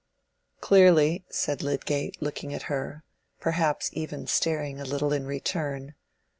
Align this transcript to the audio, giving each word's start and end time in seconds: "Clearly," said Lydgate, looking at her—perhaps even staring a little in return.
"Clearly," 0.61 1.25
said 1.29 1.61
Lydgate, 1.61 2.19
looking 2.23 2.55
at 2.55 2.63
her—perhaps 2.63 3.91
even 3.93 4.25
staring 4.25 4.81
a 4.81 4.83
little 4.83 5.13
in 5.13 5.27
return. 5.27 5.93